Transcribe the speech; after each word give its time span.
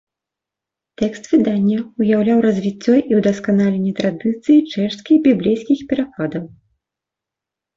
Тэкст 1.01 1.23
выдання 1.33 1.77
ўяўляў 2.03 2.39
развіццё 2.47 2.95
і 3.01 3.19
ўдасканаленне 3.19 3.93
традыцыі 4.01 4.59
чэшскіх 4.73 5.17
біблейскіх 5.29 5.79
перакладаў. 5.93 6.43